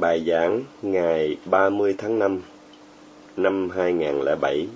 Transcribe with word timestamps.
Bài 0.00 0.24
giảng 0.26 0.64
ngày 0.82 1.36
30 1.44 1.94
tháng 1.98 2.18
5 2.18 2.40
năm 3.36 3.70
2007 3.70 4.68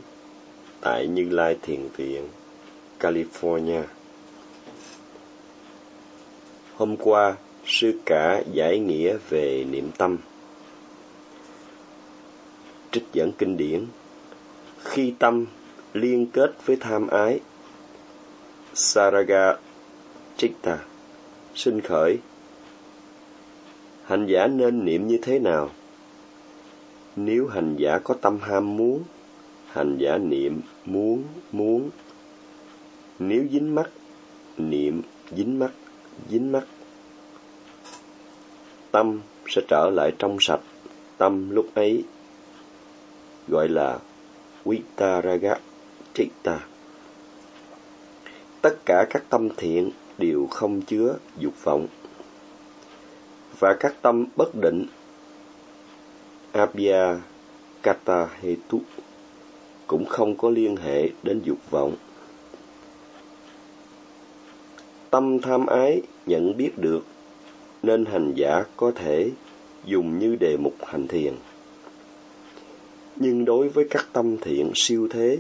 tại 0.81 1.07
Như 1.07 1.29
Lai 1.31 1.57
Thiền 1.63 1.89
Viện, 1.97 2.29
California. 3.01 3.83
Hôm 6.75 6.97
qua, 6.97 7.37
sư 7.67 7.93
cả 8.07 8.43
giải 8.53 8.79
nghĩa 8.79 9.17
về 9.29 9.65
niệm 9.71 9.91
tâm. 9.99 10.19
Trích 12.91 13.05
dẫn 13.13 13.33
kinh 13.33 13.57
điển 13.57 13.87
Khi 14.79 15.15
tâm 15.19 15.47
liên 15.93 16.27
kết 16.27 16.67
với 16.67 16.77
tham 16.77 17.09
ái, 17.09 17.41
Saraga 18.75 19.57
Chitta, 20.37 20.79
sinh 21.55 21.81
khởi 21.81 22.19
hành 24.13 24.27
giả 24.27 24.47
nên 24.47 24.85
niệm 24.85 25.09
như 25.09 25.19
thế 25.23 25.39
nào? 25.39 25.71
Nếu 27.17 27.47
hành 27.47 27.77
giả 27.77 27.99
có 27.99 28.15
tâm 28.15 28.39
ham 28.41 28.77
muốn, 28.77 29.03
hành 29.67 29.99
giả 29.99 30.19
niệm 30.19 30.61
muốn 30.85 31.25
muốn. 31.53 31.91
Nếu 33.19 33.45
dính 33.53 33.75
mắt, 33.75 33.91
niệm 34.57 35.03
dính 35.31 35.59
mắt 35.59 35.71
dính 36.29 36.53
mắt. 36.53 36.65
Tâm 38.91 39.21
sẽ 39.47 39.63
trở 39.69 39.91
lại 39.95 40.13
trong 40.19 40.37
sạch, 40.41 40.61
tâm 41.19 41.51
lúc 41.51 41.67
ấy, 41.75 42.05
gọi 43.49 43.69
là 43.69 43.99
vitaraga 44.65 45.55
chitta. 46.15 46.61
Tất 48.63 48.77
cả 48.87 49.07
các 49.11 49.25
tâm 49.29 49.49
thiện 49.57 49.91
đều 50.19 50.47
không 50.47 50.83
chứa 50.83 51.17
dục 51.39 51.55
vọng 51.65 51.87
và 53.63 53.75
các 53.75 53.95
tâm 54.03 54.25
bất 54.37 54.55
định 54.55 54.87
Abhya 56.53 57.17
Kata 57.83 58.29
Hetu 58.41 58.81
cũng 59.87 60.05
không 60.05 60.37
có 60.37 60.51
liên 60.51 60.77
hệ 60.77 61.09
đến 61.23 61.41
dục 61.45 61.59
vọng. 61.71 61.97
Tâm 65.11 65.41
tham 65.41 65.67
ái 65.67 66.03
nhận 66.27 66.57
biết 66.57 66.71
được 66.77 67.05
nên 67.83 68.05
hành 68.05 68.33
giả 68.35 68.65
có 68.77 68.93
thể 68.95 69.31
dùng 69.85 70.19
như 70.19 70.37
đề 70.41 70.57
mục 70.57 70.75
hành 70.87 71.09
thiền. 71.09 71.35
Nhưng 73.17 73.45
đối 73.45 73.69
với 73.69 73.87
các 73.91 74.07
tâm 74.13 74.37
thiện 74.41 74.73
siêu 74.75 75.09
thế, 75.11 75.39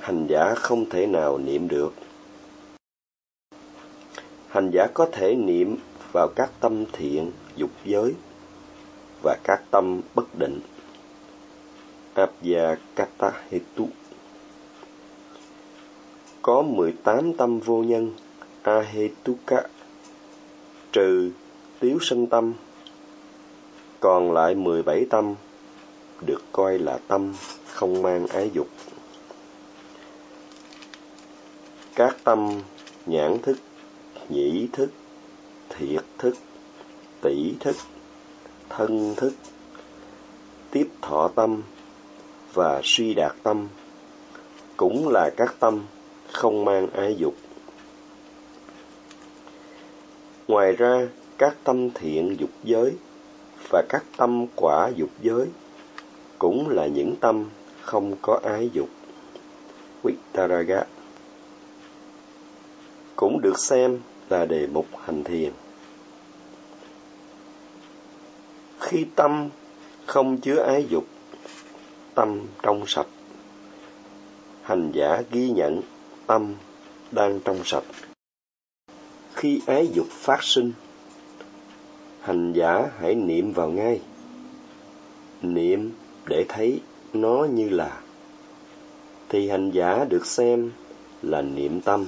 hành 0.00 0.26
giả 0.26 0.54
không 0.54 0.88
thể 0.90 1.06
nào 1.06 1.38
niệm 1.38 1.68
được. 1.68 1.94
Hành 4.48 4.70
giả 4.72 4.86
có 4.94 5.08
thể 5.12 5.34
niệm 5.34 5.76
vào 6.12 6.28
các 6.36 6.50
tâm 6.60 6.84
thiện 6.92 7.32
dục 7.56 7.70
giới 7.84 8.14
và 9.22 9.36
các 9.44 9.62
tâm 9.70 10.00
bất 10.14 10.38
định. 10.38 10.60
Abhyakata 12.14 13.32
Hetu 13.50 13.88
Có 16.42 16.62
18 16.62 17.32
tâm 17.32 17.60
vô 17.60 17.82
nhân 17.82 18.12
Ahetuka. 18.62 19.62
Trừ 20.92 21.30
tiếu 21.80 21.98
sân 22.00 22.26
tâm 22.26 22.52
còn 24.00 24.32
lại 24.32 24.54
17 24.54 25.06
tâm 25.10 25.34
được 26.20 26.42
coi 26.52 26.78
là 26.78 26.98
tâm 27.08 27.34
không 27.66 28.02
mang 28.02 28.26
ái 28.26 28.50
dục. 28.54 28.68
Các 31.94 32.16
tâm 32.24 32.60
nhãn 33.06 33.38
thức, 33.42 33.58
nhĩ 34.28 34.68
thức, 34.72 34.90
thiệt 35.78 36.04
thức, 36.18 36.34
tỷ 37.20 37.54
thức, 37.60 37.76
thân 38.68 39.14
thức, 39.16 39.32
tiếp 40.70 40.88
thọ 41.02 41.28
tâm 41.34 41.62
và 42.54 42.80
suy 42.84 43.14
đạt 43.14 43.32
tâm 43.42 43.68
cũng 44.76 45.08
là 45.08 45.30
các 45.36 45.54
tâm 45.58 45.80
không 46.32 46.64
mang 46.64 46.90
ái 46.92 47.16
dục. 47.18 47.34
Ngoài 50.48 50.72
ra, 50.72 51.08
các 51.38 51.56
tâm 51.64 51.90
thiện 51.90 52.36
dục 52.38 52.50
giới 52.64 52.92
và 53.70 53.82
các 53.88 54.04
tâm 54.16 54.46
quả 54.56 54.90
dục 54.96 55.10
giới 55.22 55.46
cũng 56.38 56.68
là 56.68 56.86
những 56.86 57.14
tâm 57.20 57.44
không 57.82 58.16
có 58.22 58.40
ái 58.42 58.70
dục. 58.72 58.88
Vittaraga 60.02 60.84
cũng 63.16 63.40
được 63.42 63.58
xem 63.58 63.98
là 64.28 64.44
đề 64.44 64.66
mục 64.66 64.86
hành 65.04 65.24
thiền. 65.24 65.52
Khi 68.88 69.06
tâm 69.14 69.48
không 70.06 70.40
chứa 70.40 70.62
ái 70.62 70.86
dục, 70.90 71.04
tâm 72.14 72.40
trong 72.62 72.84
sạch, 72.86 73.06
hành 74.62 74.92
giả 74.94 75.22
ghi 75.30 75.50
nhận 75.50 75.82
tâm 76.26 76.54
đang 77.10 77.40
trong 77.40 77.60
sạch. 77.64 77.84
Khi 79.34 79.60
ái 79.66 79.88
dục 79.94 80.06
phát 80.10 80.42
sinh, 80.42 80.72
hành 82.20 82.52
giả 82.52 82.90
hãy 83.00 83.14
niệm 83.14 83.52
vào 83.52 83.68
ngay. 83.68 84.00
Niệm 85.42 85.92
để 86.28 86.44
thấy 86.48 86.80
nó 87.12 87.44
như 87.44 87.68
là 87.68 88.00
thì 89.28 89.48
hành 89.48 89.70
giả 89.70 90.04
được 90.04 90.26
xem 90.26 90.70
là 91.22 91.42
niệm 91.42 91.80
tâm. 91.80 92.06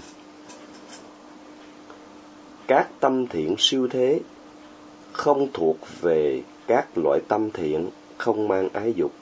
Các 2.66 2.88
tâm 3.00 3.26
thiện 3.26 3.54
siêu 3.58 3.88
thế 3.90 4.20
không 5.12 5.48
thuộc 5.52 5.76
về 6.00 6.42
các 6.70 6.98
loại 6.98 7.20
tâm 7.28 7.50
thiện 7.50 7.88
không 8.18 8.48
mang 8.48 8.68
ái 8.72 8.92
dục 8.96 9.12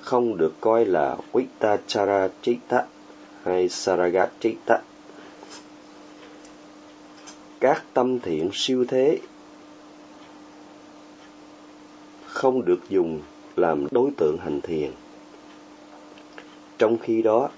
không 0.00 0.36
được 0.36 0.54
coi 0.60 0.84
là 0.84 1.16
Vittachara 1.32 2.28
Chitta 2.42 2.86
hay 3.42 3.68
Saraga 3.68 4.26
Chitta. 4.40 4.82
Các 7.60 7.84
tâm 7.94 8.20
thiện 8.20 8.50
siêu 8.52 8.84
thế 8.88 9.18
không 12.26 12.64
được 12.64 12.80
dùng 12.88 13.20
làm 13.56 13.86
đối 13.90 14.10
tượng 14.16 14.38
hành 14.38 14.60
thiền. 14.60 14.90
Trong 16.78 16.98
khi 16.98 17.22
đó, 17.22 17.48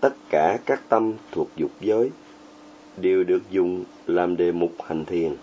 tất 0.00 0.14
cả 0.30 0.58
các 0.66 0.82
tâm 0.88 1.12
thuộc 1.32 1.48
dục 1.56 1.70
giới 1.80 2.10
đều 2.96 3.24
được 3.24 3.42
dùng 3.50 3.84
làm 4.06 4.36
đề 4.36 4.52
mục 4.52 4.72
hành 4.84 5.04
thiền. 5.04 5.36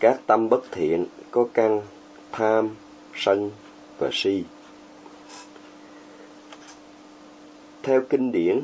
Các 0.00 0.20
tâm 0.26 0.48
bất 0.48 0.72
thiện 0.72 1.06
có 1.30 1.46
căn 1.54 1.82
tham, 2.32 2.76
sân 3.14 3.50
và 3.98 4.08
si. 4.12 4.44
Theo 7.82 8.02
kinh 8.08 8.32
điển, 8.32 8.60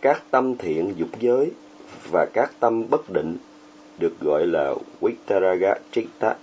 các 0.00 0.22
tâm 0.30 0.56
thiện 0.56 0.94
dục 0.96 1.08
giới 1.20 1.50
và 2.10 2.26
các 2.32 2.52
tâm 2.60 2.90
bất 2.90 3.10
định 3.10 3.36
được 3.98 4.20
gọi 4.20 4.46
là 4.46 4.74
Vittaraga 5.00 5.74
Chitta. 5.92 6.36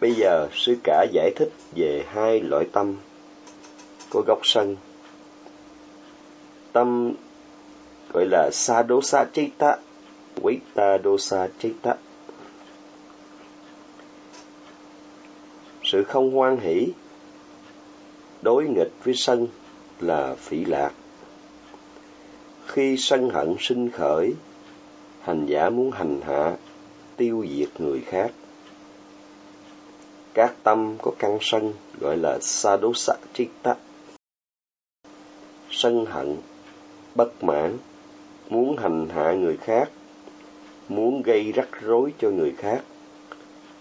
Bây 0.00 0.14
giờ, 0.14 0.48
sư 0.52 0.76
cả 0.84 1.06
giải 1.12 1.30
thích 1.36 1.52
về 1.76 2.04
hai 2.08 2.40
loại 2.40 2.64
tâm 2.72 2.96
có 4.10 4.22
gốc 4.26 4.38
sân. 4.42 4.76
Tâm 6.72 7.12
gọi 8.12 8.26
là 8.26 8.50
Sadosa 8.52 9.24
Chitta 9.32 9.76
Vita 10.42 10.98
dosa 11.04 11.48
chitta 11.58 11.96
Sự 15.84 16.04
không 16.04 16.34
hoan 16.34 16.56
hỷ 16.56 16.86
đối 18.42 18.64
nghịch 18.68 18.92
với 19.04 19.14
sân 19.14 19.48
là 20.00 20.34
phỉ 20.38 20.64
lạc. 20.64 20.92
Khi 22.66 22.96
sân 22.98 23.30
hận 23.30 23.56
sinh 23.58 23.90
khởi, 23.90 24.34
hành 25.20 25.46
giả 25.46 25.70
muốn 25.70 25.90
hành 25.90 26.20
hạ, 26.20 26.56
tiêu 27.16 27.46
diệt 27.50 27.80
người 27.80 28.00
khác. 28.00 28.32
Các 30.34 30.54
tâm 30.62 30.96
có 31.02 31.12
căn 31.18 31.38
sân 31.40 31.72
gọi 32.00 32.16
là 32.16 32.38
sadosa 32.40 33.14
chitta. 33.32 33.76
Sân 35.70 36.06
hận, 36.06 36.36
bất 37.14 37.44
mãn, 37.44 37.78
muốn 38.50 38.76
hành 38.76 39.08
hạ 39.08 39.32
người 39.32 39.56
khác 39.56 39.90
muốn 40.88 41.22
gây 41.22 41.52
rắc 41.52 41.68
rối 41.80 42.12
cho 42.18 42.30
người 42.30 42.52
khác, 42.58 42.82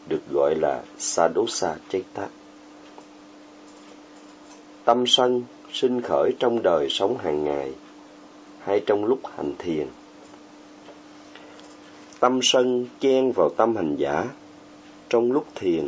được 0.07 0.21
gọi 0.31 0.55
là 0.55 0.83
sadosa 0.97 1.75
chaita. 1.89 2.27
Tâm 4.85 5.03
sân 5.07 5.43
sinh 5.71 6.01
khởi 6.01 6.31
trong 6.39 6.63
đời 6.63 6.87
sống 6.89 7.17
hàng 7.17 7.43
ngày 7.43 7.71
hay 8.59 8.83
trong 8.85 9.05
lúc 9.05 9.19
hành 9.37 9.53
thiền. 9.59 9.87
Tâm 12.19 12.39
sân 12.43 12.87
chen 12.99 13.31
vào 13.31 13.49
tâm 13.49 13.75
hành 13.75 13.95
giả 13.95 14.25
trong 15.09 15.31
lúc 15.31 15.45
thiền, 15.55 15.87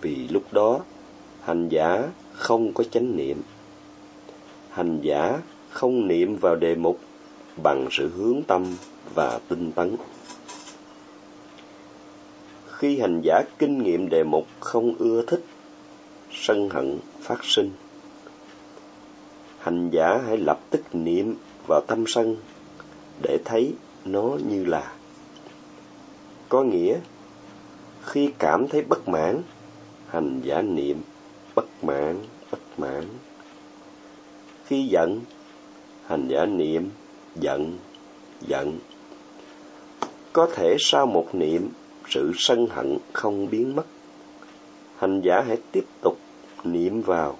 vì 0.00 0.28
lúc 0.28 0.52
đó 0.52 0.80
hành 1.42 1.68
giả 1.68 2.02
không 2.32 2.72
có 2.72 2.84
chánh 2.84 3.16
niệm. 3.16 3.42
Hành 4.70 5.00
giả 5.02 5.38
không 5.70 6.08
niệm 6.08 6.36
vào 6.36 6.56
đề 6.56 6.74
mục 6.74 6.98
bằng 7.62 7.88
sự 7.90 8.10
hướng 8.16 8.42
tâm 8.46 8.76
và 9.14 9.40
tinh 9.48 9.72
tấn. 9.72 9.96
Khi 12.78 13.00
hành 13.00 13.20
giả 13.24 13.42
kinh 13.58 13.82
nghiệm 13.82 14.08
đề 14.08 14.24
mục 14.24 14.46
không 14.60 14.94
ưa 14.98 15.22
thích, 15.26 15.44
sân 16.32 16.68
hận 16.68 16.98
phát 17.20 17.44
sinh, 17.44 17.70
hành 19.58 19.90
giả 19.90 20.20
hãy 20.26 20.36
lập 20.36 20.60
tức 20.70 20.82
niệm 20.92 21.34
vào 21.68 21.80
tâm 21.86 22.04
sân 22.06 22.36
để 23.22 23.38
thấy 23.44 23.74
nó 24.04 24.36
như 24.48 24.64
là. 24.64 24.92
Có 26.48 26.62
nghĩa, 26.62 26.98
khi 28.02 28.30
cảm 28.38 28.68
thấy 28.68 28.82
bất 28.82 29.08
mãn, 29.08 29.42
hành 30.08 30.40
giả 30.44 30.62
niệm 30.62 31.02
bất 31.54 31.84
mãn, 31.84 32.18
bất 32.50 32.60
mãn. 32.76 33.04
Khi 34.66 34.86
giận, 34.86 35.20
hành 36.06 36.28
giả 36.28 36.46
niệm 36.46 36.90
giận, 37.36 37.78
giận. 38.40 38.78
Có 40.32 40.48
thể 40.54 40.76
sau 40.78 41.06
một 41.06 41.28
niệm, 41.32 41.68
sự 42.08 42.32
sân 42.36 42.66
hận 42.70 42.98
không 43.12 43.50
biến 43.50 43.76
mất. 43.76 43.86
Hành 44.96 45.20
giả 45.20 45.42
hãy 45.46 45.56
tiếp 45.72 45.84
tục 46.02 46.18
niệm 46.64 47.02
vào 47.02 47.36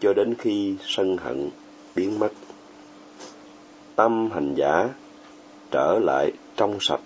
cho 0.00 0.12
đến 0.12 0.34
khi 0.38 0.74
sân 0.86 1.16
hận 1.16 1.50
biến 1.94 2.18
mất. 2.18 2.32
Tâm 3.96 4.30
hành 4.30 4.54
giả 4.54 4.88
trở 5.70 5.98
lại 5.98 6.32
trong 6.56 6.78
sạch. 6.80 7.00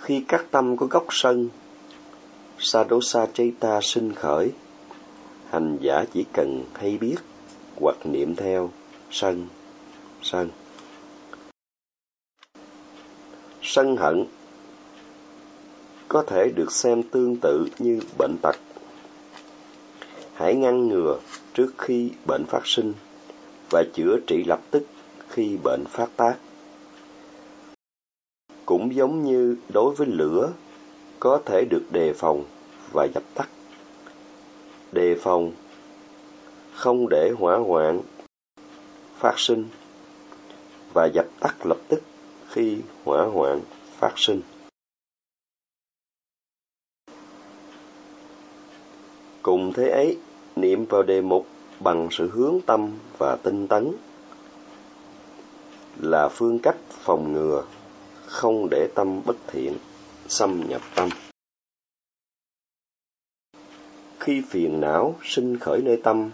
Khi 0.00 0.24
các 0.28 0.44
tâm 0.50 0.76
có 0.76 0.86
gốc 0.86 1.06
sân, 1.10 1.48
Sadosa 2.58 3.26
Chaita 3.26 3.80
sinh 3.82 4.12
khởi, 4.12 4.50
hành 5.50 5.78
giả 5.80 6.04
chỉ 6.12 6.24
cần 6.32 6.64
hay 6.74 6.98
biết 6.98 7.16
hoặc 7.80 7.96
niệm 8.04 8.34
theo 8.34 8.70
sân, 9.10 9.46
sân. 10.22 10.48
Sân 13.72 13.96
hận 13.96 14.24
có 16.08 16.22
thể 16.26 16.50
được 16.54 16.72
xem 16.72 17.02
tương 17.02 17.36
tự 17.36 17.66
như 17.78 18.00
bệnh 18.18 18.36
tật. 18.42 18.56
Hãy 20.34 20.54
ngăn 20.54 20.88
ngừa 20.88 21.18
trước 21.54 21.74
khi 21.78 22.10
bệnh 22.26 22.44
phát 22.46 22.62
sinh 22.64 22.92
và 23.70 23.84
chữa 23.94 24.16
trị 24.26 24.44
lập 24.44 24.60
tức 24.70 24.86
khi 25.28 25.56
bệnh 25.62 25.84
phát 25.84 26.08
tác. 26.16 26.36
Cũng 28.66 28.94
giống 28.94 29.24
như 29.24 29.56
đối 29.68 29.94
với 29.94 30.06
lửa, 30.06 30.52
có 31.20 31.40
thể 31.46 31.64
được 31.70 31.82
đề 31.90 32.12
phòng 32.12 32.44
và 32.92 33.06
dập 33.14 33.24
tắt. 33.34 33.48
Đề 34.92 35.16
phòng 35.22 35.52
không 36.74 37.08
để 37.08 37.32
hỏa 37.38 37.58
hoạn 37.58 38.00
phát 39.18 39.34
sinh 39.38 39.64
và 40.92 41.06
dập 41.06 41.26
tắt 41.40 41.66
lập 41.66 41.78
tức 41.88 42.02
khi 42.50 42.78
hỏa 43.04 43.26
hoạn 43.26 43.60
phát 43.98 44.12
sinh. 44.16 44.42
Cùng 49.42 49.72
thế 49.72 49.88
ấy, 49.88 50.18
niệm 50.56 50.84
vào 50.84 51.02
đề 51.02 51.20
mục 51.20 51.46
bằng 51.80 52.08
sự 52.10 52.30
hướng 52.30 52.60
tâm 52.66 52.90
và 53.18 53.36
tinh 53.36 53.68
tấn 53.68 53.92
là 56.00 56.28
phương 56.28 56.58
cách 56.58 56.76
phòng 56.88 57.32
ngừa 57.32 57.64
không 58.26 58.68
để 58.70 58.88
tâm 58.94 59.20
bất 59.26 59.36
thiện 59.46 59.76
xâm 60.28 60.62
nhập 60.68 60.82
tâm. 60.94 61.08
Khi 64.20 64.42
phiền 64.48 64.80
não 64.80 65.14
sinh 65.22 65.58
khởi 65.58 65.82
nơi 65.82 66.00
tâm 66.04 66.30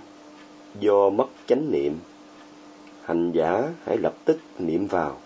do 0.81 1.11
mất 1.11 1.27
chánh 1.47 1.73
niệm, 1.73 1.99
hành 3.03 3.33
giả 3.33 3.73
hãy 3.85 3.99
lập 3.99 4.15
tức 4.25 4.39
niệm 4.59 4.87
vào 4.87 5.21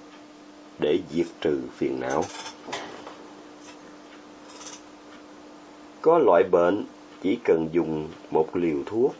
để 0.80 0.98
diệt 1.10 1.26
trừ 1.40 1.60
phiền 1.76 2.00
não. 2.00 2.24
Có 6.00 6.18
loại 6.18 6.44
bệnh 6.50 6.84
chỉ 7.22 7.38
cần 7.44 7.68
dùng 7.72 8.08
một 8.30 8.56
liều 8.56 8.78
thuốc 8.86 9.14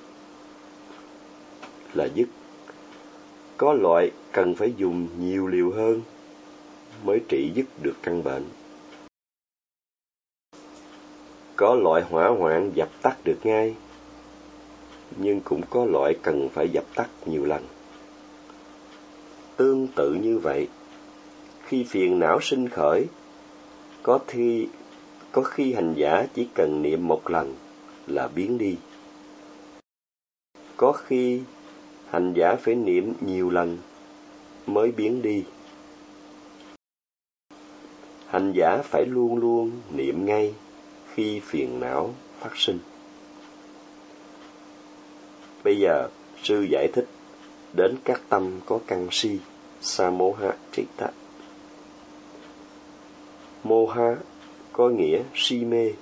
là 1.94 2.08
dứt. 2.14 2.28
Có 3.56 3.72
loại 3.72 4.10
cần 4.32 4.54
phải 4.54 4.74
dùng 4.76 5.08
nhiều 5.18 5.46
liều 5.46 5.70
hơn 5.70 6.00
mới 7.04 7.20
trị 7.28 7.50
dứt 7.54 7.66
được 7.82 7.96
căn 8.02 8.22
bệnh. 8.22 8.44
Có 11.56 11.74
loại 11.74 12.02
hỏa 12.02 12.28
hoạn 12.28 12.70
dập 12.74 12.88
tắt 13.02 13.16
được 13.24 13.38
ngay, 13.42 13.74
nhưng 15.16 15.40
cũng 15.40 15.60
có 15.70 15.84
loại 15.84 16.14
cần 16.22 16.48
phải 16.48 16.68
dập 16.68 16.84
tắt 16.94 17.08
nhiều 17.26 17.44
lần. 17.44 17.62
Tương 19.56 19.88
tự 19.88 20.14
như 20.14 20.38
vậy, 20.38 20.68
khi 21.70 21.84
phiền 21.84 22.18
não 22.18 22.40
sinh 22.40 22.68
khởi, 22.68 23.06
có 24.02 24.18
khi 24.26 24.68
có 25.32 25.42
khi 25.42 25.72
hành 25.72 25.94
giả 25.94 26.26
chỉ 26.34 26.48
cần 26.54 26.82
niệm 26.82 27.08
một 27.08 27.30
lần 27.30 27.54
là 28.06 28.28
biến 28.28 28.58
đi. 28.58 28.76
Có 30.76 30.92
khi 30.92 31.40
hành 32.10 32.32
giả 32.36 32.56
phải 32.56 32.74
niệm 32.74 33.12
nhiều 33.20 33.50
lần 33.50 33.78
mới 34.66 34.92
biến 34.92 35.22
đi. 35.22 35.44
Hành 38.26 38.52
giả 38.52 38.82
phải 38.84 39.06
luôn 39.06 39.36
luôn 39.38 39.70
niệm 39.92 40.26
ngay 40.26 40.54
khi 41.14 41.40
phiền 41.40 41.80
não 41.80 42.14
phát 42.40 42.56
sinh. 42.56 42.78
Bây 45.64 45.78
giờ, 45.78 46.08
sư 46.42 46.66
giải 46.70 46.88
thích 46.92 47.06
đến 47.72 47.96
các 48.04 48.22
tâm 48.28 48.60
có 48.66 48.78
căn 48.86 49.08
si, 49.10 49.38
samoha 49.80 50.52
chitta. 50.72 51.10
Moha 53.64 54.16
có 54.72 54.88
nghĩa 54.88 55.22
si 55.34 55.64
mê, 55.64 55.92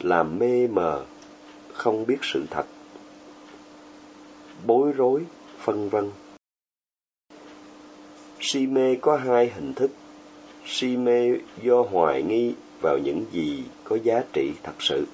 làm 0.00 0.38
mê 0.38 0.66
mờ, 0.66 1.04
không 1.72 2.06
biết 2.06 2.18
sự 2.22 2.44
thật 2.50 2.66
bối 4.64 4.92
rối, 4.92 5.22
phân 5.58 5.88
vân. 5.88 6.10
Si 8.40 8.66
mê 8.66 8.96
có 9.00 9.16
hai 9.16 9.50
hình 9.54 9.74
thức. 9.74 9.90
Si 10.66 10.96
mê 10.96 11.30
do 11.62 11.82
hoài 11.82 12.22
nghi 12.22 12.54
vào 12.80 12.98
những 12.98 13.24
gì 13.32 13.64
có 13.84 13.98
giá 14.02 14.22
trị 14.32 14.52
thật 14.62 14.74
sự. 14.78 15.06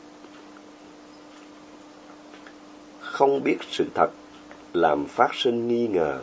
Không 3.00 3.42
biết 3.44 3.56
sự 3.70 3.84
thật 3.94 4.10
làm 4.72 5.06
phát 5.06 5.34
sinh 5.34 5.68
nghi 5.68 5.86
ngờ. 5.86 6.20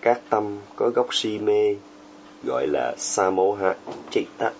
Các 0.00 0.20
tâm 0.30 0.58
có 0.76 0.90
gốc 0.90 1.14
si 1.14 1.38
mê 1.38 1.76
gọi 2.46 2.66
là 2.66 2.94
Samoha 2.98 3.74
Chitta. 4.10 4.52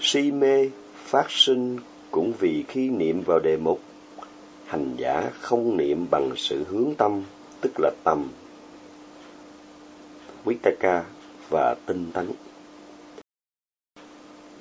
Si 0.00 0.32
mê 0.32 0.70
phát 0.94 1.30
sinh 1.30 1.78
cũng 2.10 2.32
vì 2.38 2.64
khi 2.68 2.88
niệm 2.88 3.22
vào 3.22 3.38
đề 3.38 3.56
mục 3.56 3.80
hành 4.66 4.94
giả 4.96 5.30
không 5.40 5.76
niệm 5.76 6.06
bằng 6.10 6.30
sự 6.36 6.64
hướng 6.68 6.94
tâm, 6.98 7.22
tức 7.60 7.72
là 7.78 7.90
tâm, 8.04 8.28
Vitaka 10.44 11.04
và 11.48 11.74
tinh 11.86 12.10
tấn. 12.12 12.30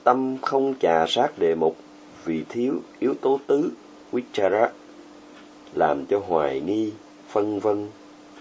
Tâm 0.04 0.38
không 0.42 0.74
trà 0.80 1.06
sát 1.08 1.40
đề 1.40 1.56
mục 1.56 1.76
vì 2.26 2.44
thiếu 2.50 2.74
yếu 3.00 3.14
tố 3.22 3.40
tứ 3.48 3.72
Vichara, 4.12 4.72
làm 5.74 6.06
cho 6.06 6.20
hoài 6.28 6.62
nghi, 6.62 6.92
phân 7.30 7.60
vân, 7.60 7.88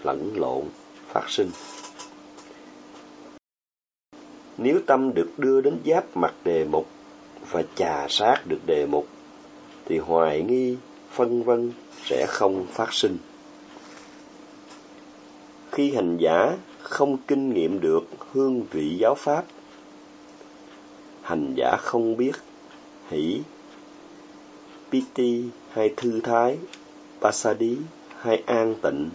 lẫn 0.03 0.33
lộn, 0.35 0.63
phát 1.07 1.29
sinh. 1.29 1.49
Nếu 4.61 4.79
tâm 4.85 5.13
được 5.13 5.29
đưa 5.37 5.61
đến 5.61 5.77
giáp 5.85 6.17
mặt 6.17 6.33
đề 6.43 6.65
mục 6.65 6.87
và 7.51 7.63
trà 7.75 8.07
sát 8.09 8.41
được 8.47 8.59
đề 8.65 8.85
mục, 8.85 9.07
thì 9.85 9.97
hoài 9.97 10.41
nghi, 10.41 10.75
phân 11.11 11.43
vân 11.43 11.71
sẽ 12.05 12.25
không 12.29 12.65
phát 12.71 12.93
sinh. 12.93 13.17
Khi 15.71 15.95
hành 15.95 16.17
giả 16.17 16.57
không 16.81 17.17
kinh 17.27 17.53
nghiệm 17.53 17.79
được 17.79 18.03
hương 18.31 18.63
vị 18.71 18.97
giáo 18.99 19.15
pháp, 19.15 19.45
hành 21.21 21.53
giả 21.57 21.77
không 21.79 22.17
biết 22.17 22.31
hỷ, 23.09 23.41
piti 24.91 25.43
hay 25.71 25.93
thư 25.97 26.19
thái, 26.21 26.57
pasadi 27.21 27.77
hay 28.19 28.43
an 28.45 28.75
tịnh, 28.81 29.09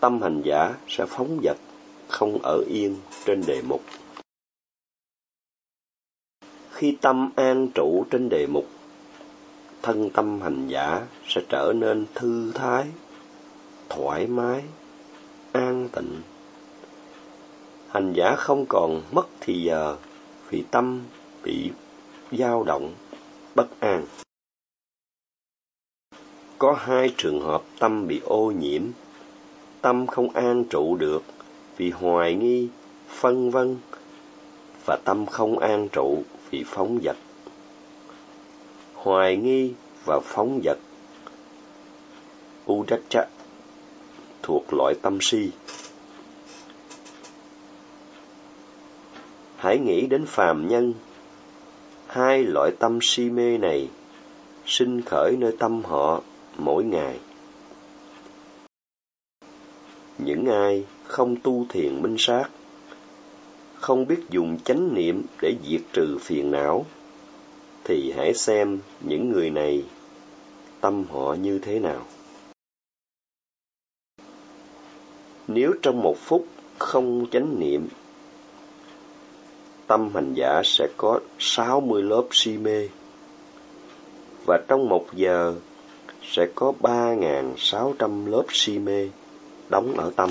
tâm 0.00 0.22
hành 0.22 0.42
giả 0.44 0.74
sẽ 0.88 1.06
phóng 1.08 1.38
dật, 1.44 1.56
không 2.08 2.38
ở 2.42 2.64
yên 2.68 2.96
trên 3.24 3.42
đề 3.46 3.62
mục. 3.62 3.82
Khi 6.70 6.96
tâm 7.00 7.30
an 7.36 7.68
trụ 7.74 8.04
trên 8.10 8.28
đề 8.28 8.46
mục, 8.46 8.66
thân 9.82 10.10
tâm 10.10 10.40
hành 10.40 10.68
giả 10.68 11.06
sẽ 11.26 11.40
trở 11.48 11.72
nên 11.76 12.06
thư 12.14 12.52
thái, 12.54 12.86
thoải 13.88 14.26
mái, 14.26 14.62
an 15.52 15.88
tịnh. 15.92 16.22
Hành 17.88 18.12
giả 18.12 18.34
không 18.36 18.66
còn 18.68 19.02
mất 19.12 19.26
thì 19.40 19.62
giờ 19.62 19.96
vì 20.48 20.64
tâm 20.70 21.00
bị 21.42 21.70
dao 22.32 22.64
động, 22.64 22.94
bất 23.54 23.80
an. 23.80 24.06
Có 26.58 26.72
hai 26.78 27.14
trường 27.16 27.40
hợp 27.40 27.62
tâm 27.78 28.08
bị 28.08 28.20
ô 28.24 28.50
nhiễm, 28.50 28.82
tâm 29.80 30.06
không 30.06 30.30
an 30.30 30.64
trụ 30.70 30.96
được 30.96 31.22
vì 31.76 31.90
hoài 31.90 32.34
nghi, 32.34 32.68
phân 33.12 33.50
vân 33.50 33.78
và 34.86 34.98
tâm 35.04 35.26
không 35.26 35.58
an 35.58 35.88
trụ 35.88 36.22
vì 36.50 36.64
phóng 36.66 36.98
dật. 37.04 37.16
Hoài 38.94 39.36
nghi 39.36 39.72
và 40.04 40.20
phóng 40.20 40.60
dật 40.64 40.78
Udacha 42.72 43.26
thuộc 44.42 44.74
loại 44.74 44.94
tâm 45.02 45.18
si. 45.20 45.50
Hãy 49.56 49.78
nghĩ 49.78 50.06
đến 50.06 50.26
phàm 50.26 50.68
nhân. 50.68 50.94
Hai 52.06 52.44
loại 52.44 52.70
tâm 52.78 52.98
si 53.02 53.30
mê 53.30 53.58
này 53.58 53.88
sinh 54.66 55.02
khởi 55.02 55.36
nơi 55.36 55.56
tâm 55.58 55.82
họ 55.84 56.22
mỗi 56.58 56.84
ngày. 56.84 57.18
Những 60.18 60.46
ai 60.46 60.84
không 61.04 61.36
tu 61.36 61.66
thiền 61.68 62.02
minh 62.02 62.16
sát, 62.18 62.44
không 63.82 64.06
biết 64.06 64.20
dùng 64.30 64.58
chánh 64.64 64.94
niệm 64.94 65.22
để 65.40 65.54
diệt 65.68 65.80
trừ 65.92 66.18
phiền 66.20 66.50
não, 66.50 66.86
thì 67.84 68.12
hãy 68.16 68.34
xem 68.34 68.78
những 69.00 69.30
người 69.30 69.50
này 69.50 69.84
tâm 70.80 71.04
họ 71.10 71.34
như 71.34 71.58
thế 71.58 71.78
nào. 71.78 72.06
Nếu 75.48 75.72
trong 75.82 76.02
một 76.02 76.16
phút 76.18 76.46
không 76.78 77.26
chánh 77.30 77.60
niệm, 77.60 77.88
tâm 79.86 80.10
hành 80.14 80.34
giả 80.34 80.62
sẽ 80.64 80.88
có 80.96 81.20
sáu 81.38 81.80
mươi 81.80 82.02
lớp 82.02 82.24
si 82.30 82.58
mê, 82.58 82.88
và 84.46 84.64
trong 84.68 84.88
một 84.88 85.06
giờ 85.12 85.54
sẽ 86.22 86.46
có 86.54 86.72
ba 86.80 87.14
sáu 87.56 87.94
trăm 87.98 88.26
lớp 88.26 88.44
si 88.48 88.78
mê 88.78 89.08
đóng 89.68 89.94
ở 89.96 90.12
tâm. 90.16 90.30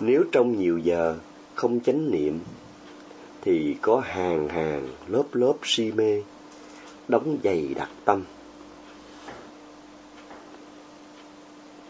Nếu 0.00 0.24
trong 0.32 0.58
nhiều 0.58 0.78
giờ 0.78 1.18
không 1.54 1.80
chánh 1.80 2.10
niệm, 2.10 2.38
thì 3.40 3.76
có 3.80 4.02
hàng 4.04 4.48
hàng 4.48 4.88
lớp 5.08 5.24
lớp 5.32 5.54
si 5.62 5.92
mê 5.92 6.22
đóng 7.08 7.38
dày 7.44 7.74
đặc 7.74 7.90
tâm. 8.04 8.22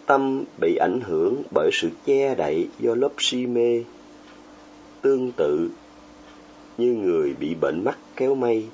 Tâm 0.07 0.45
bị 0.61 0.77
ảnh 0.77 1.01
hưởng 1.01 1.43
bởi 1.55 1.71
sự 1.73 1.91
che 2.07 2.35
đậy 2.35 2.69
do 2.79 2.95
lớp 2.95 3.13
si 3.19 3.47
mê, 3.47 3.85
tương 5.03 5.33
tự 5.33 5.69
như 6.79 6.93
người 6.93 7.35
bị 7.41 7.55
bệnh 7.55 7.85
mắt 7.85 7.99
kéo 8.17 8.35
mây, 8.35 8.67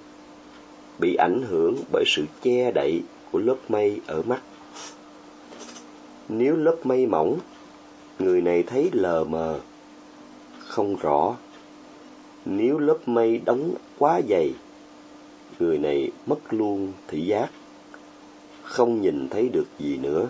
bị 0.98 1.14
ảnh 1.14 1.42
hưởng 1.48 1.76
bởi 1.92 2.04
sự 2.06 2.24
che 2.42 2.70
đậy 2.70 3.02
của 3.32 3.38
lớp 3.38 3.56
mây 3.68 4.00
ở 4.06 4.22
mắt. 4.22 4.42
Nếu 6.28 6.56
lớp 6.56 6.76
mây 6.84 7.06
mỏng, 7.06 7.38
người 8.18 8.40
này 8.40 8.62
thấy 8.62 8.90
lờ 8.92 9.24
mờ, 9.24 9.60
không 10.58 10.96
rõ. 10.96 11.36
Nếu 12.44 12.78
lớp 12.78 12.98
mây 13.06 13.40
đóng 13.44 13.74
quá 13.98 14.20
dày, 14.28 14.54
người 15.58 15.78
này 15.78 16.10
mất 16.26 16.38
luôn 16.50 16.92
thị 17.08 17.26
giác, 17.26 17.50
không 18.62 19.02
nhìn 19.02 19.28
thấy 19.28 19.48
được 19.48 19.66
gì 19.78 19.96
nữa 19.96 20.28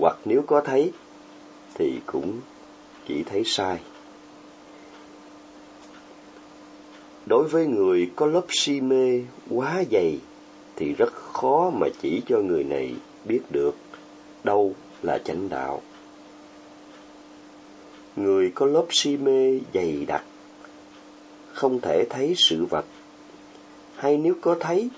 hoặc 0.00 0.16
nếu 0.24 0.42
có 0.46 0.60
thấy 0.60 0.92
thì 1.74 2.00
cũng 2.06 2.40
chỉ 3.08 3.22
thấy 3.22 3.42
sai. 3.44 3.78
Đối 7.26 7.48
với 7.48 7.66
người 7.66 8.10
có 8.16 8.26
lớp 8.26 8.44
si 8.48 8.80
mê 8.80 9.22
quá 9.50 9.82
dày 9.92 10.18
thì 10.76 10.92
rất 10.92 11.12
khó 11.12 11.70
mà 11.74 11.86
chỉ 12.00 12.22
cho 12.26 12.38
người 12.38 12.64
này 12.64 12.94
biết 13.24 13.40
được 13.50 13.76
đâu 14.44 14.74
là 15.02 15.18
chánh 15.18 15.48
đạo. 15.48 15.82
Người 18.16 18.52
có 18.54 18.66
lớp 18.66 18.86
si 18.90 19.16
mê 19.16 19.58
dày 19.74 20.04
đặc 20.06 20.24
không 21.52 21.80
thể 21.80 22.06
thấy 22.10 22.34
sự 22.36 22.64
vật 22.64 22.84
hay 23.96 24.16
nếu 24.16 24.34
có 24.40 24.56
thấy 24.60 24.88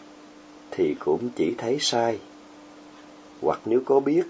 thì 0.71 0.95
cũng 0.99 1.29
chỉ 1.37 1.55
thấy 1.59 1.77
sai 1.81 2.19
hoặc 3.41 3.61
nếu 3.65 3.81
có 3.85 4.01
biết 4.01 4.23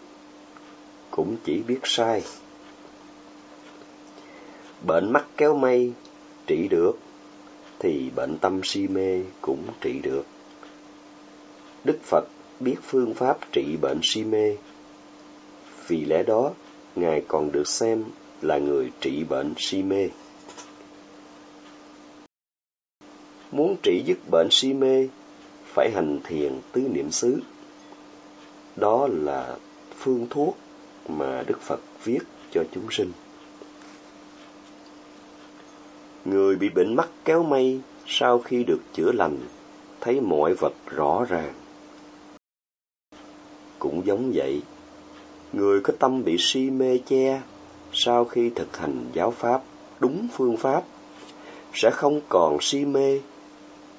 cũng 1.11 1.37
chỉ 1.45 1.63
biết 1.63 1.81
sai. 1.85 2.23
Bệnh 4.87 5.13
mắt 5.13 5.25
kéo 5.37 5.57
mây 5.57 5.93
trị 6.47 6.69
được, 6.69 6.99
thì 7.79 8.11
bệnh 8.17 8.39
tâm 8.39 8.61
si 8.65 8.89
mê 8.89 9.23
cũng 9.41 9.63
trị 9.81 9.99
được. 10.03 10.27
Đức 11.85 11.99
Phật 12.03 12.25
biết 12.61 12.77
phương 12.83 13.15
pháp 13.15 13.39
trị 13.53 13.77
bệnh 13.81 14.01
si 14.03 14.25
mê. 14.25 14.57
Vì 15.87 16.05
lẽ 16.05 16.23
đó, 16.23 16.53
Ngài 16.97 17.23
còn 17.29 17.53
được 17.53 17.69
xem 17.69 18.05
là 18.43 18.59
người 18.59 18.93
trị 19.01 19.25
bệnh 19.25 19.55
si 19.57 19.83
mê. 19.83 20.09
Muốn 23.53 23.77
trị 23.83 24.03
dứt 24.07 24.19
bệnh 24.31 24.49
si 24.51 24.73
mê, 24.73 25.09
phải 25.65 25.91
hành 25.95 26.21
thiền 26.25 26.61
tứ 26.73 26.81
niệm 26.81 27.11
xứ. 27.11 27.41
Đó 28.77 29.09
là 29.11 29.57
phương 29.97 30.27
thuốc 30.31 30.57
mà 31.09 31.43
Đức 31.47 31.61
Phật 31.61 31.81
viết 32.05 32.21
cho 32.51 32.65
chúng 32.73 32.87
sinh. 32.91 33.13
Người 36.25 36.57
bị 36.57 36.69
bệnh 36.69 36.97
mắt 36.97 37.09
kéo 37.25 37.43
mây 37.43 37.81
sau 38.07 38.39
khi 38.39 38.65
được 38.65 38.81
chữa 38.93 39.13
lành, 39.13 39.39
thấy 40.01 40.21
mọi 40.21 40.55
vật 40.55 40.73
rõ 40.87 41.25
ràng. 41.29 41.55
Cũng 43.79 44.07
giống 44.07 44.33
vậy, 44.35 44.63
người 45.53 45.81
có 45.81 45.93
tâm 45.99 46.25
bị 46.25 46.37
si 46.39 46.71
mê 46.71 46.99
che 47.07 47.41
sau 47.93 48.25
khi 48.25 48.51
thực 48.51 48.77
hành 48.77 49.07
giáo 49.13 49.31
pháp 49.31 49.63
đúng 50.01 50.29
phương 50.33 50.57
pháp 50.57 50.85
sẽ 51.75 51.91
không 51.91 52.21
còn 52.29 52.59
si 52.61 52.85
mê, 52.85 53.21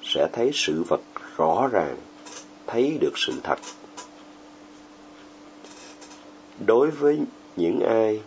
sẽ 0.02 0.28
thấy 0.32 0.50
sự 0.54 0.82
vật 0.82 1.00
rõ 1.36 1.68
ràng, 1.72 1.96
thấy 2.66 2.98
được 3.00 3.12
sự 3.16 3.32
thật 3.42 3.58
đối 6.66 6.90
với 6.90 7.18
những 7.56 7.80
ai 7.80 8.20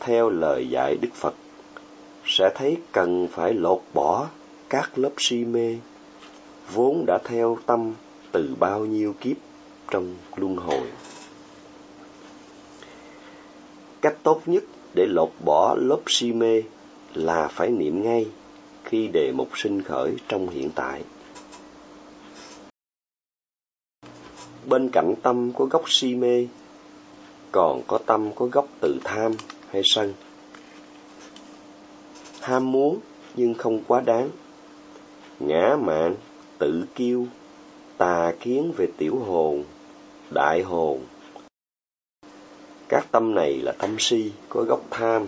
theo 0.00 0.30
lời 0.30 0.68
dạy 0.70 0.96
Đức 1.00 1.14
Phật 1.14 1.34
sẽ 2.24 2.50
thấy 2.54 2.76
cần 2.92 3.28
phải 3.32 3.54
lột 3.54 3.82
bỏ 3.94 4.28
các 4.68 4.98
lớp 4.98 5.12
si 5.18 5.44
mê 5.44 5.76
vốn 6.72 7.04
đã 7.06 7.18
theo 7.24 7.58
tâm 7.66 7.94
từ 8.32 8.54
bao 8.58 8.84
nhiêu 8.84 9.14
kiếp 9.20 9.36
trong 9.90 10.14
luân 10.36 10.56
hồi. 10.56 10.88
Cách 14.00 14.16
tốt 14.22 14.42
nhất 14.46 14.64
để 14.94 15.06
lột 15.06 15.30
bỏ 15.44 15.74
lớp 15.74 16.00
si 16.06 16.32
mê 16.32 16.62
là 17.14 17.48
phải 17.48 17.70
niệm 17.70 18.02
ngay 18.02 18.26
khi 18.84 19.08
đề 19.08 19.32
mục 19.32 19.48
sinh 19.54 19.82
khởi 19.82 20.16
trong 20.28 20.48
hiện 20.48 20.70
tại. 20.74 21.02
Bên 24.66 24.88
cạnh 24.92 25.14
tâm 25.22 25.52
có 25.52 25.64
gốc 25.64 25.82
si 25.86 26.14
mê, 26.14 26.46
còn 27.52 27.82
có 27.86 27.98
tâm 28.06 28.32
có 28.34 28.46
gốc 28.46 28.68
từ 28.80 28.98
tham 29.04 29.32
hay 29.70 29.82
sân. 29.84 30.14
Ham 32.40 32.72
muốn 32.72 32.98
nhưng 33.34 33.54
không 33.54 33.82
quá 33.86 34.00
đáng. 34.00 34.30
Ngã 35.40 35.76
mạn, 35.80 36.14
tự 36.58 36.84
kiêu, 36.94 37.26
tà 37.98 38.32
kiến 38.40 38.72
về 38.76 38.88
tiểu 38.96 39.18
hồn, 39.18 39.64
đại 40.30 40.62
hồn. 40.62 41.00
Các 42.90 43.06
tâm 43.12 43.34
này 43.34 43.58
là 43.62 43.72
tâm 43.72 43.96
si, 43.98 44.32
có 44.48 44.62
gốc 44.62 44.80
tham. 44.90 45.26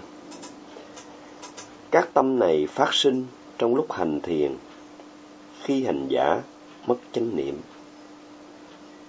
Các 1.90 2.08
tâm 2.14 2.38
này 2.38 2.66
phát 2.66 2.94
sinh 2.94 3.26
trong 3.58 3.74
lúc 3.74 3.92
hành 3.92 4.20
thiền, 4.20 4.56
khi 5.62 5.84
hành 5.84 6.06
giả 6.08 6.42
mất 6.86 6.96
chánh 7.12 7.36
niệm 7.36 7.60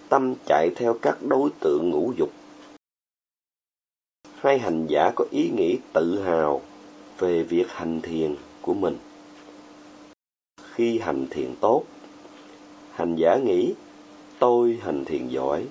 tâm 0.10 0.34
chạy 0.46 0.70
theo 0.76 0.98
các 1.02 1.18
đối 1.22 1.50
tượng 1.60 1.90
ngũ 1.90 2.14
dục. 2.18 2.32
Hai 4.36 4.60
hành 4.60 4.86
giả 4.88 5.12
có 5.16 5.26
ý 5.32 5.50
nghĩ 5.50 5.78
tự 5.94 6.22
hào 6.22 6.62
về 7.20 7.44
việc 7.44 7.68
hành 7.70 8.02
thiền 8.02 8.36
của 8.62 8.74
mình. 8.74 8.98
Khi 10.74 11.00
hành 11.00 11.28
thiền 11.30 11.56
tốt, 11.62 11.84
hành 12.92 13.16
giả 13.16 13.36
nghĩ 13.36 13.74
tôi 14.40 14.80
hành 14.82 15.06
thiền 15.06 15.28
giỏi, 15.28 15.66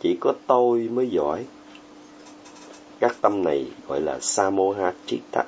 chỉ 0.00 0.16
có 0.20 0.34
tôi 0.46 0.88
mới 0.92 1.08
giỏi. 1.10 1.44
Các 3.00 3.16
tâm 3.20 3.44
này 3.44 3.66
gọi 3.88 4.00
là 4.00 4.18
Samoha 4.20 4.92
Chitta. 5.06 5.44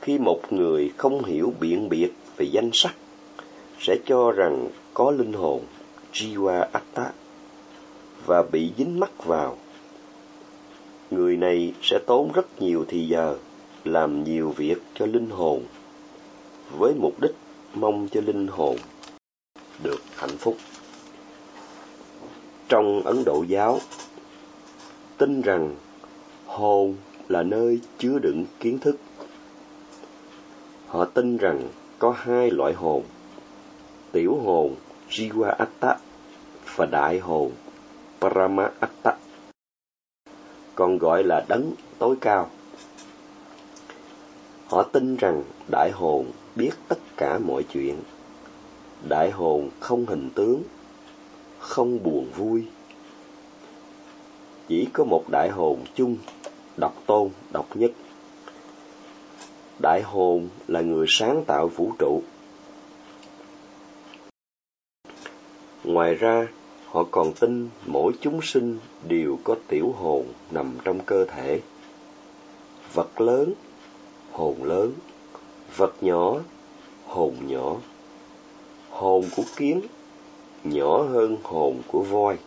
Khi 0.00 0.18
một 0.18 0.52
người 0.52 0.92
không 0.96 1.24
hiểu 1.24 1.52
biện 1.60 1.88
biệt 1.88 2.10
về 2.36 2.46
danh 2.52 2.70
sắc, 2.72 2.94
sẽ 3.78 3.96
cho 4.06 4.32
rằng 4.32 4.68
có 4.94 5.10
linh 5.10 5.32
hồn, 5.32 5.60
Jiva 6.12 6.66
Atta, 6.72 7.12
và 8.26 8.42
bị 8.42 8.72
dính 8.78 9.00
mắc 9.00 9.24
vào. 9.24 9.56
Người 11.10 11.36
này 11.36 11.72
sẽ 11.82 11.98
tốn 12.06 12.32
rất 12.34 12.62
nhiều 12.62 12.84
thì 12.88 13.08
giờ, 13.08 13.36
làm 13.84 14.24
nhiều 14.24 14.50
việc 14.56 14.78
cho 14.94 15.06
linh 15.06 15.30
hồn, 15.30 15.64
với 16.78 16.94
mục 17.00 17.20
đích 17.20 17.34
mong 17.74 18.08
cho 18.08 18.20
linh 18.20 18.46
hồn 18.46 18.76
được 19.82 20.00
hạnh 20.16 20.36
phúc. 20.38 20.56
Trong 22.68 23.02
Ấn 23.02 23.24
Độ 23.24 23.44
giáo, 23.48 23.80
tin 25.20 25.42
rằng 25.42 25.74
hồn 26.46 26.96
là 27.28 27.42
nơi 27.42 27.80
chứa 27.98 28.18
đựng 28.18 28.46
kiến 28.60 28.78
thức. 28.78 28.96
Họ 30.86 31.04
tin 31.04 31.36
rằng 31.36 31.68
có 31.98 32.14
hai 32.18 32.50
loại 32.50 32.72
hồn, 32.72 33.02
tiểu 34.12 34.36
hồn 34.44 34.74
Jiva 35.10 35.54
Atta 35.58 35.96
và 36.76 36.86
đại 36.86 37.18
hồn 37.18 37.52
Parama 38.20 38.70
Atta, 38.80 39.16
còn 40.74 40.98
gọi 40.98 41.24
là 41.24 41.44
đấng 41.48 41.72
tối 41.98 42.16
cao. 42.20 42.50
Họ 44.66 44.82
tin 44.82 45.16
rằng 45.16 45.42
đại 45.70 45.90
hồn 45.90 46.26
biết 46.56 46.70
tất 46.88 46.98
cả 47.16 47.38
mọi 47.38 47.62
chuyện. 47.62 47.96
Đại 49.08 49.30
hồn 49.30 49.70
không 49.80 50.06
hình 50.06 50.30
tướng, 50.34 50.62
không 51.58 52.02
buồn 52.02 52.30
vui. 52.36 52.64
Chỉ 54.70 54.88
có 54.92 55.04
một 55.04 55.24
đại 55.28 55.48
hồn 55.48 55.78
chung, 55.94 56.16
độc 56.76 57.02
tôn, 57.06 57.30
độc 57.52 57.76
nhất. 57.76 57.90
Đại 59.82 60.02
hồn 60.02 60.48
là 60.68 60.80
người 60.80 61.06
sáng 61.08 61.44
tạo 61.46 61.68
vũ 61.68 61.92
trụ. 61.98 62.22
Ngoài 65.84 66.14
ra, 66.14 66.48
họ 66.86 67.04
còn 67.10 67.32
tin 67.32 67.68
mỗi 67.86 68.12
chúng 68.20 68.42
sinh 68.42 68.78
đều 69.08 69.38
có 69.44 69.56
tiểu 69.68 69.94
hồn 69.98 70.26
nằm 70.50 70.78
trong 70.84 71.00
cơ 71.00 71.24
thể. 71.24 71.60
Vật 72.94 73.20
lớn, 73.20 73.52
hồn 74.32 74.64
lớn, 74.64 74.92
vật 75.76 75.94
nhỏ, 76.00 76.34
hồn 77.06 77.34
nhỏ. 77.46 77.76
Hồn 78.90 79.24
của 79.36 79.44
kiến 79.56 79.80
nhỏ 80.64 81.02
hơn 81.02 81.36
hồn 81.42 81.82
của 81.86 82.02
voi. 82.02 82.38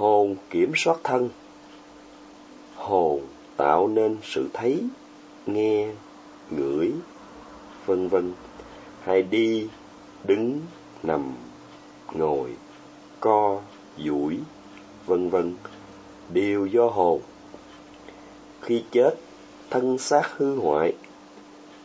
Hồn 0.00 0.36
kiểm 0.50 0.72
soát 0.76 0.96
thân. 1.04 1.28
Hồn 2.76 3.20
tạo 3.56 3.88
nên 3.88 4.16
sự 4.22 4.48
thấy, 4.52 4.82
nghe, 5.46 5.88
ngửi, 6.50 6.92
vân 7.86 8.08
vân, 8.08 8.32
hay 9.02 9.22
đi, 9.22 9.68
đứng, 10.24 10.60
nằm, 11.02 11.32
ngồi, 12.12 12.50
co, 13.20 13.60
duỗi, 13.98 14.38
vân 15.06 15.30
vân, 15.30 15.54
đều 16.32 16.66
do 16.66 16.86
hồn. 16.86 17.20
Khi 18.60 18.84
chết, 18.90 19.14
thân 19.70 19.98
xác 19.98 20.30
hư 20.36 20.56
hoại, 20.58 20.92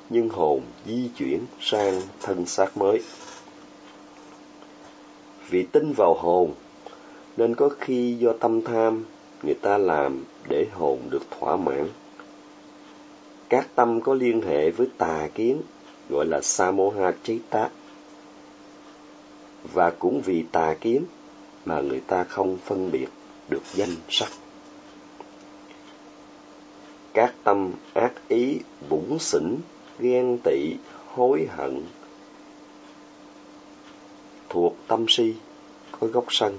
nhưng 0.09 0.29
hồn 0.29 0.61
di 0.85 1.09
chuyển 1.17 1.45
sang 1.61 2.01
thân 2.21 2.45
xác 2.45 2.77
mới. 2.77 3.01
Vì 5.49 5.63
tin 5.63 5.93
vào 5.93 6.13
hồn, 6.13 6.53
nên 7.37 7.55
có 7.55 7.69
khi 7.79 8.15
do 8.19 8.33
tâm 8.33 8.61
tham, 8.61 9.05
người 9.43 9.53
ta 9.53 9.77
làm 9.77 10.23
để 10.49 10.67
hồn 10.73 10.99
được 11.09 11.23
thỏa 11.39 11.55
mãn. 11.55 11.87
Các 13.49 13.67
tâm 13.75 14.01
có 14.01 14.13
liên 14.13 14.41
hệ 14.41 14.71
với 14.71 14.87
tà 14.97 15.29
kiến, 15.35 15.61
gọi 16.09 16.25
là 16.25 16.41
Samoha 16.41 17.11
Chaita. 17.23 17.69
Và 19.73 19.89
cũng 19.89 20.21
vì 20.21 20.43
tà 20.51 20.73
kiến 20.81 21.03
mà 21.65 21.81
người 21.81 22.01
ta 22.07 22.23
không 22.23 22.57
phân 22.65 22.91
biệt 22.91 23.07
được 23.49 23.63
danh 23.73 23.95
sắc. 24.09 24.29
Các 27.13 27.33
tâm 27.43 27.71
ác 27.93 28.13
ý, 28.27 28.59
bủn 28.89 29.19
xỉn, 29.19 29.55
ghen 29.99 30.37
tị, 30.43 30.75
hối 31.07 31.47
hận 31.49 31.83
thuộc 34.49 34.75
tâm 34.87 35.05
si 35.07 35.33
có 35.91 36.07
gốc 36.07 36.25
sân. 36.29 36.57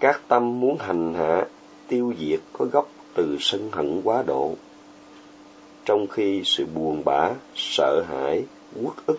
Các 0.00 0.20
tâm 0.28 0.60
muốn 0.60 0.78
hành 0.78 1.14
hạ, 1.14 1.46
tiêu 1.88 2.14
diệt 2.18 2.40
có 2.52 2.64
gốc 2.64 2.88
từ 3.14 3.36
sân 3.40 3.70
hận 3.72 4.02
quá 4.04 4.22
độ. 4.26 4.54
Trong 5.84 6.06
khi 6.06 6.42
sự 6.44 6.66
buồn 6.66 7.02
bã, 7.04 7.30
sợ 7.54 8.04
hãi, 8.08 8.44
uất 8.82 8.94
ức 9.06 9.18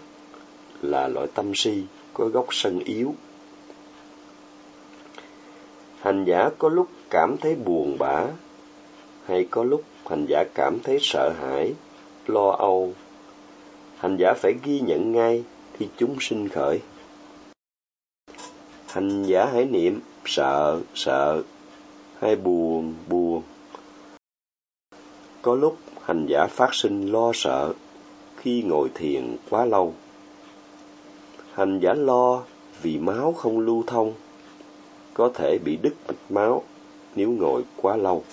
là 0.81 1.07
loại 1.07 1.27
tâm 1.33 1.51
si 1.55 1.83
có 2.13 2.25
gốc 2.25 2.47
sân 2.51 2.79
yếu. 2.79 3.15
Hành 5.99 6.25
giả 6.25 6.49
có 6.57 6.69
lúc 6.69 6.88
cảm 7.09 7.35
thấy 7.41 7.55
buồn 7.55 7.97
bã, 7.99 8.25
hay 9.25 9.47
có 9.51 9.63
lúc 9.63 9.83
hành 10.05 10.25
giả 10.29 10.43
cảm 10.53 10.79
thấy 10.83 10.97
sợ 11.01 11.33
hãi, 11.39 11.73
lo 12.27 12.49
âu. 12.51 12.93
Hành 13.97 14.17
giả 14.17 14.33
phải 14.33 14.53
ghi 14.63 14.79
nhận 14.79 15.11
ngay 15.11 15.43
khi 15.73 15.88
chúng 15.97 16.15
sinh 16.19 16.49
khởi. 16.49 16.79
Hành 18.88 19.23
giả 19.23 19.45
hãy 19.53 19.65
niệm 19.65 19.99
sợ, 20.27 20.81
sợ, 20.95 21.43
hay 22.19 22.35
buồn, 22.35 22.93
buồn. 23.09 23.43
Có 25.41 25.55
lúc 25.55 25.77
hành 26.03 26.25
giả 26.29 26.47
phát 26.47 26.69
sinh 26.73 27.11
lo 27.11 27.31
sợ 27.33 27.73
khi 28.38 28.63
ngồi 28.63 28.89
thiền 28.95 29.38
quá 29.49 29.65
lâu. 29.65 29.93
Hành 31.53 31.79
giả 31.79 31.93
lo 31.93 32.43
vì 32.81 32.97
máu 32.97 33.33
không 33.33 33.59
lưu 33.59 33.83
thông, 33.88 34.13
có 35.13 35.31
thể 35.33 35.57
bị 35.65 35.77
đứt 35.81 35.93
mạch 36.07 36.31
máu 36.31 36.63
nếu 37.15 37.31
ngồi 37.31 37.63
quá 37.75 37.97
lâu. 37.97 38.23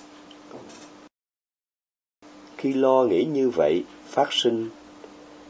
Khi 2.57 2.73
lo 2.73 3.03
nghĩ 3.03 3.25
như 3.25 3.49
vậy, 3.49 3.83
phát 4.05 4.27
sinh, 4.33 4.69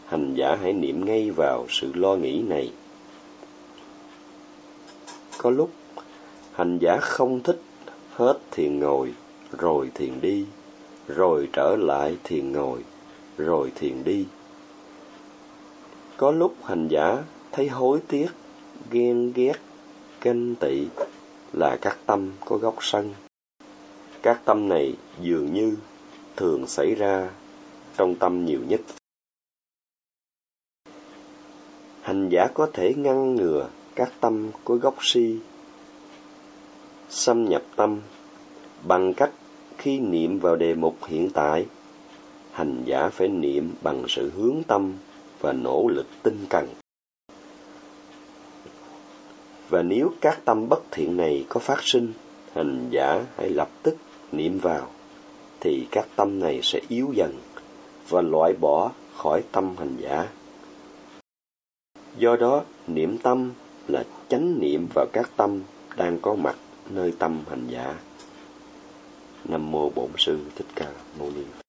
hành 0.05 0.33
giả 0.35 0.55
hãy 0.61 0.73
niệm 0.73 1.05
ngay 1.05 1.31
vào 1.31 1.65
sự 1.69 1.91
lo 1.93 2.15
nghĩ 2.15 2.41
này. 2.47 2.71
Có 5.37 5.49
lúc, 5.49 5.71
hành 6.53 6.77
giả 6.81 6.97
không 7.01 7.43
thích 7.43 7.61
hết 8.13 8.39
thiền 8.51 8.79
ngồi, 8.79 9.13
rồi 9.57 9.91
thiền 9.93 10.21
đi, 10.21 10.45
rồi 11.07 11.49
trở 11.53 11.75
lại 11.75 12.17
thiền 12.23 12.51
ngồi, 12.51 12.83
rồi 13.37 13.71
thiền 13.75 14.03
đi. 14.03 14.25
Có 16.17 16.31
lúc 16.31 16.55
hành 16.63 16.87
giả 16.87 17.23
thấy 17.51 17.67
hối 17.67 17.99
tiếc, 18.07 18.27
ghen 18.91 19.31
ghét, 19.35 19.59
ganh 20.21 20.55
tị 20.55 20.87
là 21.53 21.77
các 21.81 21.97
tâm 22.05 22.31
có 22.45 22.57
gốc 22.57 22.75
sân. 22.81 23.13
Các 24.21 24.41
tâm 24.45 24.69
này 24.69 24.95
dường 25.21 25.53
như 25.53 25.77
thường 26.35 26.67
xảy 26.67 26.95
ra 26.95 27.29
trong 27.97 28.15
tâm 28.15 28.45
nhiều 28.45 28.59
nhất. 28.67 28.81
Hành 32.01 32.29
giả 32.29 32.47
có 32.53 32.69
thể 32.73 32.93
ngăn 32.97 33.35
ngừa 33.35 33.69
các 33.95 34.13
tâm 34.19 34.51
có 34.63 34.75
gốc 34.75 34.95
si 35.01 35.39
xâm 37.13 37.49
nhập 37.49 37.63
tâm 37.75 37.99
bằng 38.83 39.13
cách 39.13 39.31
khi 39.77 39.99
niệm 39.99 40.39
vào 40.39 40.55
đề 40.55 40.75
mục 40.75 40.97
hiện 41.07 41.29
tại 41.29 41.65
hành 42.51 42.83
giả 42.85 43.09
phải 43.09 43.27
niệm 43.27 43.71
bằng 43.81 44.03
sự 44.07 44.31
hướng 44.35 44.63
tâm 44.67 44.93
và 45.39 45.53
nỗ 45.53 45.87
lực 45.87 46.05
tinh 46.23 46.45
cần 46.49 46.67
và 49.69 49.81
nếu 49.81 50.11
các 50.21 50.39
tâm 50.45 50.69
bất 50.69 50.83
thiện 50.91 51.17
này 51.17 51.45
có 51.49 51.59
phát 51.59 51.83
sinh 51.83 52.13
hành 52.53 52.87
giả 52.89 53.25
hãy 53.37 53.49
lập 53.49 53.69
tức 53.83 53.95
niệm 54.31 54.59
vào 54.59 54.87
thì 55.59 55.87
các 55.91 56.07
tâm 56.15 56.39
này 56.39 56.59
sẽ 56.63 56.79
yếu 56.87 57.07
dần 57.15 57.33
và 58.09 58.21
loại 58.21 58.53
bỏ 58.53 58.91
khỏi 59.17 59.43
tâm 59.51 59.75
hành 59.77 59.97
giả. 59.99 60.27
Do 62.17 62.35
đó, 62.35 62.63
niệm 62.87 63.17
tâm 63.17 63.51
là 63.87 64.03
chánh 64.29 64.59
niệm 64.59 64.87
vào 64.95 65.05
các 65.13 65.29
tâm 65.37 65.61
đang 65.97 66.19
có 66.19 66.35
mặt 66.35 66.55
nơi 66.95 67.13
tâm 67.19 67.43
hành 67.49 67.67
giả. 67.67 67.95
Nam 69.45 69.71
mô 69.71 69.89
Bổn 69.89 70.09
sư 70.17 70.39
Thích 70.55 70.67
Ca 70.75 70.91
Mâu 71.19 71.31
Ni 71.31 71.62